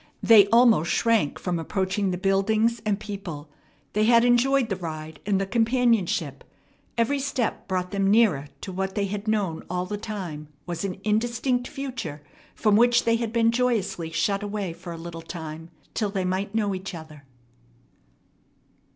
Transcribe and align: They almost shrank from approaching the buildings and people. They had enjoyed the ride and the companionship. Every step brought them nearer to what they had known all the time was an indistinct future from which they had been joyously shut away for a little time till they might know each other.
They 0.23 0.47
almost 0.47 0.89
shrank 0.89 1.37
from 1.37 1.59
approaching 1.59 2.09
the 2.09 2.17
buildings 2.17 2.81
and 2.87 2.99
people. 2.99 3.51
They 3.93 4.05
had 4.05 4.25
enjoyed 4.25 4.69
the 4.69 4.75
ride 4.75 5.19
and 5.27 5.39
the 5.39 5.45
companionship. 5.45 6.43
Every 6.97 7.19
step 7.19 7.67
brought 7.67 7.91
them 7.91 8.09
nearer 8.09 8.47
to 8.61 8.71
what 8.71 8.95
they 8.95 9.05
had 9.05 9.27
known 9.27 9.63
all 9.69 9.85
the 9.85 9.99
time 9.99 10.47
was 10.65 10.83
an 10.83 10.99
indistinct 11.03 11.67
future 11.67 12.23
from 12.55 12.75
which 12.77 13.03
they 13.03 13.17
had 13.17 13.31
been 13.31 13.51
joyously 13.51 14.09
shut 14.09 14.41
away 14.41 14.73
for 14.73 14.91
a 14.91 14.97
little 14.97 15.21
time 15.21 15.69
till 15.93 16.09
they 16.09 16.25
might 16.25 16.55
know 16.55 16.73
each 16.73 16.95
other. 16.95 17.23